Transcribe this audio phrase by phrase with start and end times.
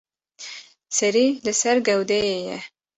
[0.97, 2.57] Serî li ser gewdeyê ye.